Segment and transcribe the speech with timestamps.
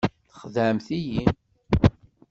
[0.31, 1.23] Txedɛemt-iyi.